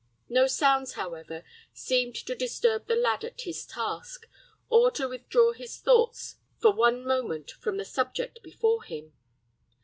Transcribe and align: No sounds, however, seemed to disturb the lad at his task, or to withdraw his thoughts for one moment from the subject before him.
No 0.29 0.47
sounds, 0.47 0.93
however, 0.93 1.43
seemed 1.73 2.15
to 2.15 2.33
disturb 2.33 2.87
the 2.87 2.95
lad 2.95 3.23
at 3.23 3.41
his 3.41 3.67
task, 3.67 4.27
or 4.67 4.89
to 4.89 5.07
withdraw 5.07 5.51
his 5.51 5.77
thoughts 5.77 6.37
for 6.59 6.73
one 6.73 7.05
moment 7.05 7.51
from 7.51 7.77
the 7.77 7.85
subject 7.85 8.41
before 8.41 8.81
him. 8.83 9.13